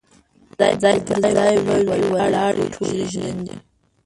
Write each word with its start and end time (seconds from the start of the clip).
ځاي 0.81 0.97
پر 1.05 1.17
ځای 1.37 1.55
به 1.65 1.75
وي 1.87 2.03
ولاړي 2.13 2.65
ټولي 2.73 3.03
ژرندي 3.11 3.55